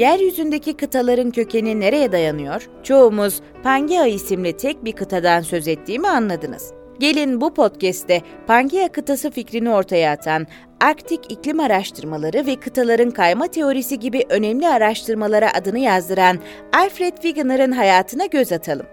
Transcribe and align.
Yeryüzündeki 0.00 0.76
kıtaların 0.76 1.30
kökeni 1.30 1.80
nereye 1.80 2.12
dayanıyor? 2.12 2.68
Çoğumuz 2.82 3.40
Pangea 3.62 4.06
isimli 4.06 4.56
tek 4.56 4.84
bir 4.84 4.92
kıtadan 4.92 5.40
söz 5.40 5.68
ettiğimi 5.68 6.08
anladınız. 6.08 6.72
Gelin 6.98 7.40
bu 7.40 7.54
podcast'te 7.54 8.22
Pangea 8.46 8.88
kıtası 8.92 9.30
fikrini 9.30 9.70
ortaya 9.70 10.12
atan, 10.12 10.46
Arktik 10.80 11.32
iklim 11.32 11.60
araştırmaları 11.60 12.46
ve 12.46 12.56
kıtaların 12.56 13.10
kayma 13.10 13.46
teorisi 13.46 13.98
gibi 13.98 14.24
önemli 14.28 14.68
araştırmalara 14.68 15.52
adını 15.54 15.78
yazdıran 15.78 16.38
Alfred 16.72 17.14
Wegener'ın 17.14 17.72
hayatına 17.72 18.26
göz 18.26 18.52
atalım. 18.52 18.86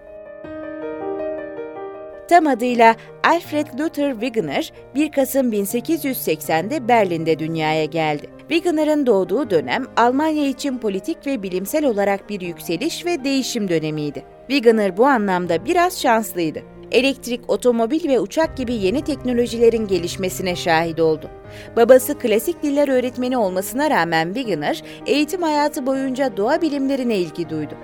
Tam 2.28 2.46
adıyla 2.46 2.96
Alfred 3.24 3.66
Luther 3.80 4.12
Wegener 4.12 4.72
1 4.94 5.12
Kasım 5.12 5.52
1880'de 5.52 6.88
Berlin'de 6.88 7.38
dünyaya 7.38 7.84
geldi. 7.84 8.26
Wegener'ın 8.38 9.06
doğduğu 9.06 9.50
dönem 9.50 9.86
Almanya 9.96 10.46
için 10.46 10.78
politik 10.78 11.26
ve 11.26 11.42
bilimsel 11.42 11.84
olarak 11.84 12.30
bir 12.30 12.40
yükseliş 12.40 13.06
ve 13.06 13.24
değişim 13.24 13.68
dönemiydi. 13.68 14.22
Wegener 14.48 14.96
bu 14.96 15.06
anlamda 15.06 15.64
biraz 15.64 16.00
şanslıydı. 16.00 16.62
Elektrik, 16.92 17.50
otomobil 17.50 18.08
ve 18.08 18.20
uçak 18.20 18.56
gibi 18.56 18.74
yeni 18.74 19.02
teknolojilerin 19.02 19.86
gelişmesine 19.86 20.56
şahit 20.56 21.00
oldu. 21.00 21.30
Babası 21.76 22.18
klasik 22.18 22.62
diller 22.62 22.88
öğretmeni 22.88 23.38
olmasına 23.38 23.90
rağmen 23.90 24.26
Wegener, 24.26 24.82
eğitim 25.06 25.42
hayatı 25.42 25.86
boyunca 25.86 26.36
doğa 26.36 26.62
bilimlerine 26.62 27.16
ilgi 27.16 27.50
duydu. 27.50 27.74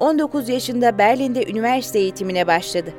19 0.00 0.48
yaşında 0.48 0.98
Berlin'de 0.98 1.50
üniversite 1.50 1.98
eğitimine 1.98 2.46
başladı. 2.46 2.90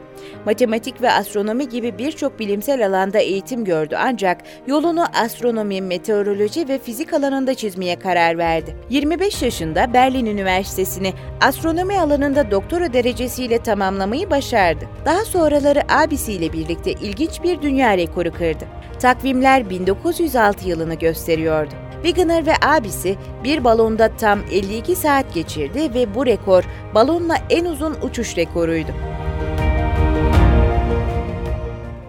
Matematik 0.46 1.02
ve 1.02 1.12
astronomi 1.12 1.70
gibi 1.70 1.98
birçok 1.98 2.40
bilimsel 2.40 2.88
alanda 2.88 3.20
eğitim 3.20 3.66
gördü 3.66 3.95
ancak 4.00 4.38
yolunu 4.67 5.06
astronomi, 5.23 5.81
meteoroloji 5.81 6.68
ve 6.68 6.80
fizik 6.80 7.14
alanında 7.14 7.56
çizmeye 7.56 8.00
karar 8.00 8.38
verdi. 8.38 8.75
25 8.90 9.42
yaşında 9.42 9.94
Berlin 9.94 10.25
Üniversitesi'ni 10.25 11.14
astronomi 11.42 12.00
alanında 12.00 12.52
doktora 12.52 12.94
derecesiyle 12.94 13.58
tamamlamayı 13.58 14.30
başardı. 14.30 14.86
Daha 15.06 15.25
sonraları 15.25 15.81
abisiyle 15.90 16.53
birlikte 16.53 16.92
ilginç 16.92 17.44
bir 17.44 17.62
dünya 17.62 17.98
rekoru 17.98 18.31
kırdı. 18.31 18.66
Takvimler 19.00 19.70
1906 19.70 20.70
yılını 20.70 20.94
gösteriyordu. 20.94 21.87
Wegener 22.03 22.45
ve 22.45 22.53
abisi 22.62 23.16
bir 23.44 23.64
balonda 23.64 24.09
tam 24.17 24.40
52 24.52 24.95
saat 24.95 25.34
geçirdi 25.34 25.94
ve 25.94 26.16
bu 26.16 26.26
rekor 26.26 26.64
balonla 26.95 27.38
en 27.50 27.66
uzun 27.66 27.95
uçuş 28.02 28.38
rekoruydu. 28.38 28.92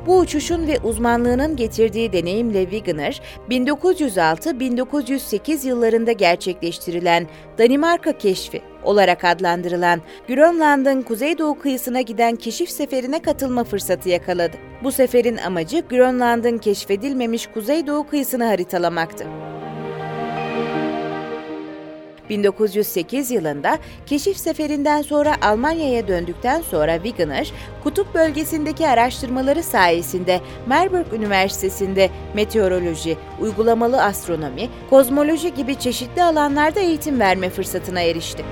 Bu 0.07 0.19
uçuşun 0.19 0.67
ve 0.67 0.79
uzmanlığının 0.85 1.57
getirdiği 1.57 2.13
deneyimle 2.13 2.63
Wegener, 2.63 3.21
1906-1908 3.51 5.67
yıllarında 5.67 6.13
gerçekleştirilen 6.13 7.27
Danimarka 7.59 8.19
keşfi 8.19 8.63
olarak 8.83 9.25
adlandırılan 9.25 10.01
Grönland'ın 10.29 11.03
kuzeydoğu 11.03 11.59
kıyısına 11.59 12.01
giden 12.01 12.37
keşif 12.37 12.71
seferine 12.71 13.23
katılma 13.23 13.65
fırsatı 13.65 14.09
yakaladı. 14.09 14.57
Bu 14.85 14.93
seferin 14.93 15.37
amacı 15.37 15.83
Grönland'ın 15.91 16.59
keşfedilmemiş 16.59 17.47
kuzeydoğu 17.47 18.07
kıyısını 18.07 18.45
haritalamaktı. 18.45 19.48
1908 22.31 23.31
yılında 23.31 23.79
keşif 24.07 24.37
seferinden 24.37 25.03
sonra 25.03 25.37
Almanya'ya 25.43 26.09
döndükten 26.09 26.63
sonra 26.63 26.95
Wegener, 26.95 27.53
kutup 27.83 28.15
bölgesindeki 28.15 28.89
araştırmaları 28.89 29.63
sayesinde 29.63 30.41
Marburg 30.67 31.13
Üniversitesi'nde 31.13 32.11
meteoroloji, 32.35 33.17
uygulamalı 33.41 34.03
astronomi, 34.03 34.69
kozmoloji 34.91 35.55
gibi 35.55 35.75
çeşitli 35.75 36.23
alanlarda 36.23 36.81
eğitim 36.81 37.21
verme 37.21 37.51
fırsatına 37.51 38.01
erişti. 38.01 38.45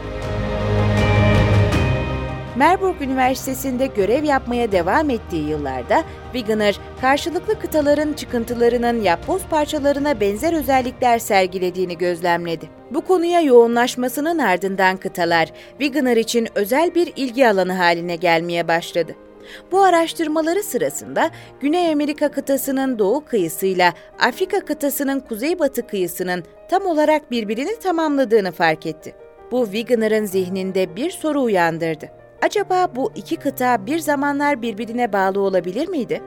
Marburg 2.56 3.02
Üniversitesi'nde 3.02 3.86
görev 3.86 4.24
yapmaya 4.24 4.72
devam 4.72 5.10
ettiği 5.10 5.48
yıllarda 5.48 6.04
Wegener, 6.32 6.80
karşılıklı 7.00 7.58
kıtaların 7.58 8.12
çıkıntılarının 8.12 9.02
yapboz 9.02 9.42
parçalarına 9.50 10.20
benzer 10.20 10.52
özellikler 10.52 11.18
sergilediğini 11.18 11.98
gözlemledi. 11.98 12.68
Bu 12.90 13.00
konuya 13.00 13.40
yoğunlaşmasının 13.40 14.38
ardından 14.38 14.96
kıtalar, 14.96 15.52
Wegener 15.70 16.16
için 16.16 16.48
özel 16.54 16.94
bir 16.94 17.12
ilgi 17.16 17.48
alanı 17.48 17.72
haline 17.72 18.16
gelmeye 18.16 18.68
başladı. 18.68 19.14
Bu 19.72 19.82
araştırmaları 19.82 20.62
sırasında 20.62 21.30
Güney 21.60 21.92
Amerika 21.92 22.30
kıtasının 22.30 22.98
doğu 22.98 23.24
kıyısıyla 23.24 23.92
Afrika 24.18 24.60
kıtasının 24.60 25.20
kuzeybatı 25.20 25.86
kıyısının 25.86 26.44
tam 26.70 26.86
olarak 26.86 27.30
birbirini 27.30 27.76
tamamladığını 27.76 28.52
fark 28.52 28.86
etti. 28.86 29.14
Bu 29.50 29.64
Wegener'ın 29.64 30.24
zihninde 30.24 30.96
bir 30.96 31.10
soru 31.10 31.42
uyandırdı. 31.42 32.25
Acaba 32.46 32.88
bu 32.96 33.12
iki 33.14 33.36
kıta 33.36 33.86
bir 33.86 33.98
zamanlar 33.98 34.62
birbirine 34.62 35.12
bağlı 35.12 35.40
olabilir 35.40 35.88
miydi? 35.88 36.22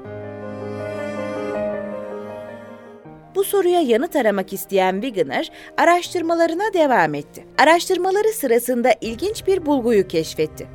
Bu 3.35 3.44
soruya 3.44 3.81
yanıt 3.81 4.16
aramak 4.16 4.53
isteyen 4.53 5.02
Wegener 5.02 5.52
araştırmalarına 5.78 6.74
devam 6.74 7.16
etti. 7.16 7.46
Araştırmaları 7.58 8.28
sırasında 8.28 8.94
ilginç 9.02 9.47
bir 9.47 9.66
bulguyu 9.66 10.08
keşfetti. 10.08 10.68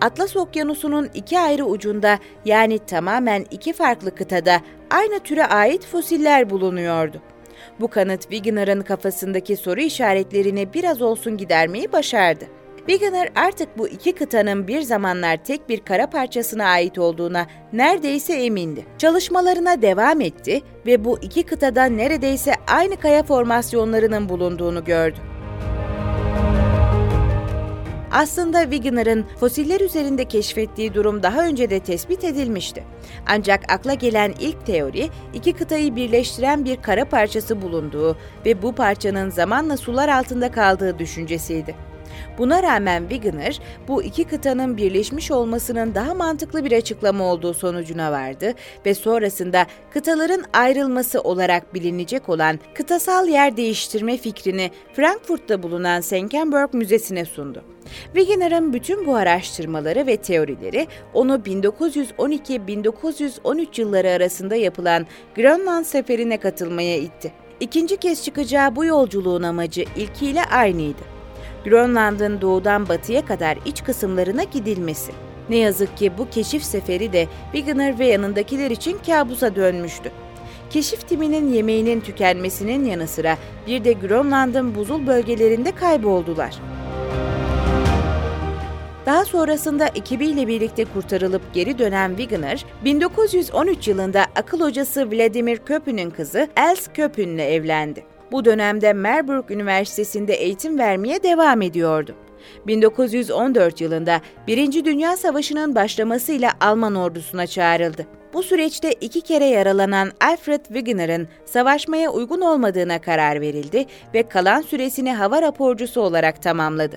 Atlas 0.00 0.36
Okyanusu'nun 0.36 1.10
iki 1.14 1.38
ayrı 1.38 1.64
ucunda 1.64 2.18
yani 2.44 2.78
tamamen 2.78 3.46
iki 3.50 3.72
farklı 3.72 4.14
kıtada 4.14 4.60
aynı 4.90 5.18
türe 5.18 5.46
ait 5.46 5.86
fosiller 5.86 6.50
bulunuyordu. 6.50 7.22
Bu 7.80 7.88
kanıt 7.88 8.22
Wegener'ın 8.22 8.82
kafasındaki 8.82 9.56
soru 9.56 9.80
işaretlerini 9.80 10.74
biraz 10.74 11.02
olsun 11.02 11.36
gidermeyi 11.36 11.92
başardı. 11.92 12.59
Wegener 12.86 13.28
artık 13.34 13.78
bu 13.78 13.88
iki 13.88 14.12
kıtanın 14.12 14.68
bir 14.68 14.80
zamanlar 14.80 15.36
tek 15.36 15.68
bir 15.68 15.80
kara 15.80 16.10
parçasına 16.10 16.64
ait 16.64 16.98
olduğuna 16.98 17.46
neredeyse 17.72 18.32
emindi. 18.32 18.86
Çalışmalarına 18.98 19.82
devam 19.82 20.20
etti 20.20 20.62
ve 20.86 21.04
bu 21.04 21.18
iki 21.22 21.42
kıtada 21.42 21.84
neredeyse 21.84 22.52
aynı 22.68 22.96
kaya 22.96 23.22
formasyonlarının 23.22 24.28
bulunduğunu 24.28 24.84
gördü. 24.84 25.18
Aslında 28.12 28.62
Wegener'ın 28.62 29.26
fosiller 29.40 29.80
üzerinde 29.80 30.24
keşfettiği 30.24 30.94
durum 30.94 31.22
daha 31.22 31.46
önce 31.46 31.70
de 31.70 31.80
tespit 31.80 32.24
edilmişti. 32.24 32.84
Ancak 33.26 33.72
akla 33.72 33.94
gelen 33.94 34.34
ilk 34.40 34.66
teori, 34.66 35.08
iki 35.34 35.52
kıtayı 35.52 35.96
birleştiren 35.96 36.64
bir 36.64 36.82
kara 36.82 37.04
parçası 37.04 37.62
bulunduğu 37.62 38.16
ve 38.46 38.62
bu 38.62 38.74
parçanın 38.74 39.30
zamanla 39.30 39.76
sular 39.76 40.08
altında 40.08 40.50
kaldığı 40.50 40.98
düşüncesiydi. 40.98 41.89
Buna 42.38 42.62
rağmen 42.62 43.00
Wegener, 43.00 43.60
bu 43.88 44.02
iki 44.02 44.24
kıtanın 44.24 44.76
birleşmiş 44.76 45.30
olmasının 45.30 45.94
daha 45.94 46.14
mantıklı 46.14 46.64
bir 46.64 46.72
açıklama 46.72 47.24
olduğu 47.24 47.54
sonucuna 47.54 48.12
vardı 48.12 48.54
ve 48.86 48.94
sonrasında 48.94 49.66
kıtaların 49.90 50.44
ayrılması 50.52 51.20
olarak 51.20 51.74
bilinecek 51.74 52.28
olan 52.28 52.58
kıtasal 52.74 53.28
yer 53.28 53.56
değiştirme 53.56 54.16
fikrini 54.16 54.70
Frankfurt'ta 54.92 55.62
bulunan 55.62 56.00
Senckenberg 56.00 56.74
Müzesi'ne 56.74 57.24
sundu. 57.24 57.64
Wegener'ın 58.04 58.72
bütün 58.72 59.06
bu 59.06 59.16
araştırmaları 59.16 60.06
ve 60.06 60.16
teorileri 60.16 60.86
onu 61.14 61.36
1912-1913 61.36 63.80
yılları 63.80 64.10
arasında 64.10 64.56
yapılan 64.56 65.06
Grönland 65.36 65.84
seferine 65.84 66.36
katılmaya 66.36 66.96
itti. 66.96 67.32
İkinci 67.60 67.96
kez 67.96 68.24
çıkacağı 68.24 68.76
bu 68.76 68.84
yolculuğun 68.84 69.42
amacı 69.42 69.84
ilkiyle 69.96 70.44
aynıydı. 70.44 71.19
Grönland'ın 71.64 72.40
doğudan 72.40 72.88
batıya 72.88 73.24
kadar 73.24 73.58
iç 73.64 73.84
kısımlarına 73.84 74.44
gidilmesi. 74.44 75.12
Ne 75.48 75.56
yazık 75.56 75.96
ki 75.96 76.12
bu 76.18 76.30
keşif 76.30 76.64
seferi 76.64 77.12
de 77.12 77.28
Wegener 77.52 77.98
ve 77.98 78.06
yanındakiler 78.06 78.70
için 78.70 78.98
kabusa 79.06 79.56
dönmüştü. 79.56 80.10
Keşif 80.70 81.08
timinin 81.08 81.52
yemeğinin 81.52 82.00
tükenmesinin 82.00 82.84
yanı 82.84 83.08
sıra 83.08 83.38
bir 83.66 83.84
de 83.84 83.92
Grönland'ın 83.92 84.74
buzul 84.74 85.06
bölgelerinde 85.06 85.72
kayboldular. 85.72 86.54
Daha 89.06 89.24
sonrasında 89.24 89.86
ekibiyle 89.86 90.46
birlikte 90.46 90.84
kurtarılıp 90.84 91.54
geri 91.54 91.78
dönen 91.78 92.08
Wegener, 92.08 92.64
1913 92.84 93.88
yılında 93.88 94.26
akıl 94.36 94.60
hocası 94.60 95.10
Vladimir 95.10 95.56
Köpün'ün 95.56 96.10
kızı 96.10 96.48
Els 96.56 96.88
Köpün'le 96.94 97.38
evlendi. 97.38 98.09
Bu 98.32 98.44
dönemde 98.44 98.92
Marburg 98.92 99.50
Üniversitesi'nde 99.50 100.34
eğitim 100.34 100.78
vermeye 100.78 101.22
devam 101.22 101.62
ediyordu. 101.62 102.14
1914 102.66 103.80
yılında 103.80 104.20
Birinci 104.46 104.84
Dünya 104.84 105.16
Savaşı'nın 105.16 105.74
başlamasıyla 105.74 106.52
Alman 106.60 106.94
ordusuna 106.94 107.46
çağrıldı. 107.46 108.06
Bu 108.32 108.42
süreçte 108.42 108.92
iki 108.92 109.20
kere 109.20 109.44
yaralanan 109.44 110.12
Alfred 110.20 110.64
Wegener'ın 110.64 111.28
savaşmaya 111.44 112.10
uygun 112.10 112.40
olmadığına 112.40 113.00
karar 113.00 113.40
verildi 113.40 113.86
ve 114.14 114.22
kalan 114.22 114.62
süresini 114.62 115.12
hava 115.12 115.42
raporcusu 115.42 116.00
olarak 116.00 116.42
tamamladı. 116.42 116.96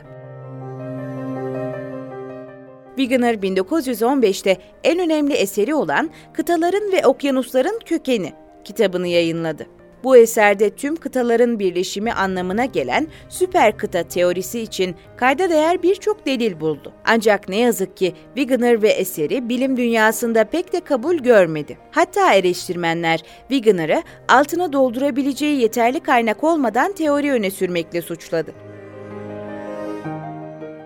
Wegener 2.97 3.35
1915'te 3.35 4.57
en 4.83 4.99
önemli 4.99 5.33
eseri 5.33 5.75
olan 5.75 6.09
Kıtaların 6.33 6.91
ve 6.91 7.05
Okyanusların 7.05 7.79
Kökeni 7.85 8.33
kitabını 8.63 9.07
yayınladı. 9.07 9.67
Bu 10.03 10.17
eserde 10.17 10.69
tüm 10.69 10.95
kıtaların 10.95 11.59
birleşimi 11.59 12.13
anlamına 12.13 12.65
gelen 12.65 13.07
süper 13.29 13.77
kıta 13.77 14.03
teorisi 14.03 14.59
için 14.59 14.95
kayda 15.17 15.49
değer 15.49 15.83
birçok 15.83 16.25
delil 16.25 16.59
buldu. 16.59 16.93
Ancak 17.05 17.49
ne 17.49 17.57
yazık 17.57 17.97
ki 17.97 18.13
Wegener 18.35 18.81
ve 18.81 18.89
eseri 18.89 19.49
bilim 19.49 19.77
dünyasında 19.77 20.43
pek 20.43 20.73
de 20.73 20.79
kabul 20.79 21.15
görmedi. 21.15 21.77
Hatta 21.91 22.33
eleştirmenler 22.33 23.19
Wegener'ı 23.49 24.03
altına 24.29 24.73
doldurabileceği 24.73 25.61
yeterli 25.61 25.99
kaynak 25.99 26.43
olmadan 26.43 26.91
teori 26.91 27.31
öne 27.31 27.51
sürmekle 27.51 28.01
suçladı. 28.01 28.72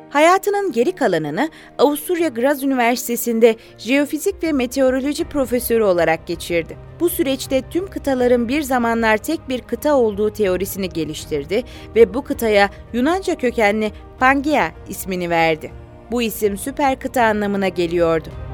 Hayatının 0.09 0.71
geri 0.71 0.91
kalanını 0.91 1.49
Avusturya 1.77 2.27
Graz 2.27 2.63
Üniversitesi'nde 2.63 3.55
jeofizik 3.77 4.43
ve 4.43 4.51
meteoroloji 4.51 5.25
profesörü 5.25 5.83
olarak 5.83 6.27
geçirdi. 6.27 6.77
Bu 6.99 7.09
süreçte 7.09 7.61
tüm 7.69 7.87
kıtaların 7.87 8.49
bir 8.49 8.61
zamanlar 8.61 9.17
tek 9.17 9.49
bir 9.49 9.61
kıta 9.61 9.95
olduğu 9.95 10.33
teorisini 10.33 10.89
geliştirdi 10.89 11.63
ve 11.95 12.13
bu 12.13 12.23
kıtaya 12.23 12.69
Yunanca 12.93 13.35
kökenli 13.35 13.91
Pangea 14.19 14.71
ismini 14.89 15.29
verdi. 15.29 15.71
Bu 16.11 16.21
isim 16.21 16.57
süper 16.57 16.99
kıta 16.99 17.23
anlamına 17.23 17.67
geliyordu. 17.67 18.46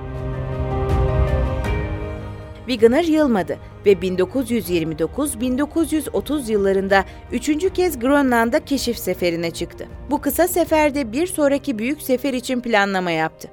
Wegener 2.68 3.04
yılmadı 3.04 3.57
ve 3.86 3.94
1929-1930 3.94 6.51
yıllarında 6.51 7.06
üçüncü 7.31 7.69
kez 7.69 8.00
Grönland'a 8.00 8.60
keşif 8.60 8.98
seferine 8.98 9.51
çıktı. 9.51 9.88
Bu 10.12 10.21
kısa 10.21 10.48
seferde 10.48 11.12
bir 11.12 11.27
sonraki 11.27 11.80
büyük 11.80 12.01
sefer 12.01 12.33
için 12.33 12.62
planlama 12.62 13.12
yaptı. 13.12 13.48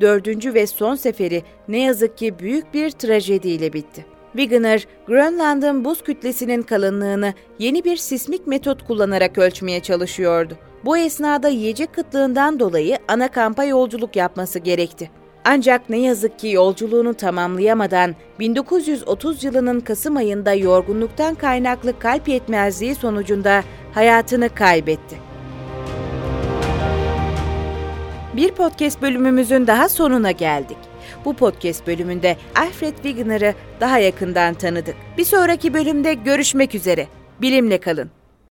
Dördüncü 0.00 0.54
ve 0.54 0.66
son 0.66 0.94
seferi 0.94 1.42
ne 1.68 1.78
yazık 1.78 2.18
ki 2.18 2.38
büyük 2.38 2.74
bir 2.74 2.90
trajediyle 2.90 3.72
bitti. 3.72 4.06
Wegener, 4.32 4.86
Grönland'ın 5.06 5.84
buz 5.84 6.02
kütlesinin 6.02 6.62
kalınlığını 6.62 7.34
yeni 7.58 7.84
bir 7.84 7.96
sismik 7.96 8.46
metot 8.46 8.86
kullanarak 8.86 9.38
ölçmeye 9.38 9.80
çalışıyordu. 9.80 10.54
Bu 10.84 10.96
esnada 10.96 11.48
yiyecek 11.48 11.94
kıtlığından 11.94 12.60
dolayı 12.60 12.98
ana 13.08 13.30
kampa 13.30 13.64
yolculuk 13.64 14.16
yapması 14.16 14.58
gerekti. 14.58 15.10
Ancak 15.44 15.90
ne 15.90 15.98
yazık 15.98 16.38
ki 16.38 16.48
yolculuğunu 16.48 17.14
tamamlayamadan 17.14 18.14
1930 18.38 19.44
yılının 19.44 19.80
Kasım 19.80 20.16
ayında 20.16 20.54
yorgunluktan 20.54 21.34
kaynaklı 21.34 21.98
kalp 21.98 22.28
yetmezliği 22.28 22.94
sonucunda 22.94 23.62
hayatını 23.94 24.48
kaybetti. 24.54 25.30
Bir 28.36 28.50
podcast 28.50 29.02
bölümümüzün 29.02 29.66
daha 29.66 29.88
sonuna 29.88 30.30
geldik. 30.30 30.78
Bu 31.24 31.34
podcast 31.34 31.86
bölümünde 31.86 32.36
Alfred 32.56 32.94
Wegener'ı 32.94 33.54
daha 33.80 33.98
yakından 33.98 34.54
tanıdık. 34.54 34.94
Bir 35.18 35.24
sonraki 35.24 35.74
bölümde 35.74 36.14
görüşmek 36.14 36.74
üzere. 36.74 37.06
Bilimle 37.40 37.80
kalın. 37.80 38.19